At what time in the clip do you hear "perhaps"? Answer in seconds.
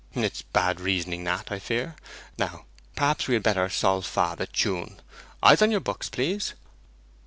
2.95-3.27